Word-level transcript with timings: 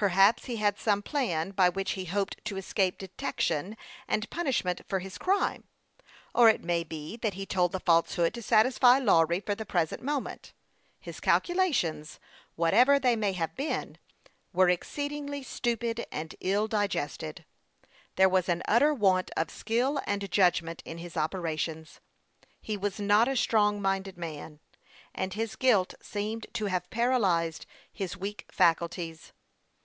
Perhaps 0.00 0.46
he 0.46 0.56
had 0.56 0.78
some 0.78 1.02
plan 1.02 1.50
by 1.50 1.68
which 1.68 1.90
he 1.90 2.06
hoped 2.06 2.42
to 2.46 2.56
escape 2.56 2.96
de 2.96 3.08
tection 3.08 3.76
and 4.08 4.30
punishment 4.30 4.80
for 4.88 5.00
his 5.00 5.18
crime; 5.18 5.64
or 6.34 6.48
it 6.48 6.64
may 6.64 6.82
be 6.84 7.18
that 7.18 7.34
he 7.34 7.44
told 7.44 7.70
the 7.72 7.80
falsehood 7.80 8.32
to 8.32 8.40
satisfy 8.40 8.98
Lawry 8.98 9.40
for 9.40 9.54
the 9.54 9.66
present 9.66 10.02
moment. 10.02 10.54
His 11.00 11.20
calculations, 11.20 12.18
whatever 12.56 12.98
they 12.98 13.14
may 13.14 13.32
have 13.32 13.54
been, 13.54 13.98
were 14.54 14.70
exceedingly 14.70 15.42
stupid 15.42 16.06
and 16.10 16.34
ill 16.40 16.66
digested. 16.66 17.44
There 18.16 18.26
was 18.26 18.48
an 18.48 18.62
utter 18.66 18.94
want 18.94 19.30
of 19.36 19.50
skill 19.50 20.00
and 20.06 20.30
judgment 20.30 20.80
in 20.86 20.96
his 20.96 21.14
operations. 21.18 22.00
He 22.62 22.74
was 22.74 23.00
not 23.00 23.28
a 23.28 23.36
strong 23.36 23.82
minded 23.82 24.16
man, 24.16 24.60
and 25.14 25.34
his 25.34 25.56
guilt 25.56 25.92
seemed 26.00 26.46
to 26.54 26.64
have 26.66 26.88
paralyzed 26.88 27.66
his 27.92 28.16
weak 28.16 28.46
faculties. 28.50 29.34